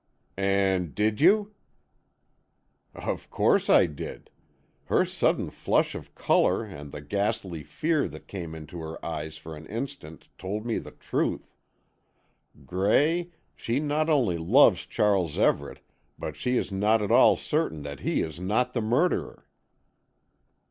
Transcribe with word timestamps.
"And 0.35 0.95
did 0.95 1.21
you?" 1.21 1.53
"Of 2.95 3.29
course 3.29 3.69
I 3.69 3.85
did. 3.85 4.31
Her 4.85 5.05
sudden 5.05 5.51
flush 5.51 5.93
of 5.93 6.15
colour 6.15 6.63
and 6.63 6.91
the 6.91 7.01
ghastly 7.01 7.61
fear 7.61 8.07
that 8.07 8.25
came 8.27 8.55
into 8.55 8.79
her 8.79 8.97
eyes 9.05 9.37
for 9.37 9.55
an 9.55 9.67
instant 9.67 10.27
told 10.39 10.65
me 10.65 10.79
the 10.79 10.89
truth. 10.89 11.55
Gray, 12.65 13.29
she 13.55 13.79
not 13.79 14.09
only 14.09 14.39
loves 14.39 14.87
Charles 14.87 15.37
Everett, 15.37 15.81
but 16.17 16.35
she 16.35 16.57
is 16.57 16.71
not 16.71 17.03
at 17.03 17.11
all 17.11 17.35
certain 17.35 17.83
that 17.83 17.99
he 17.99 18.23
is 18.23 18.39
not 18.39 18.73
the 18.73 18.81
murderer." 18.81 19.45